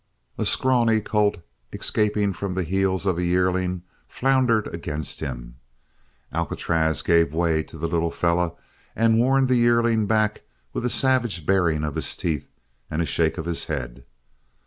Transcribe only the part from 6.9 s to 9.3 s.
gave way to the little fellow and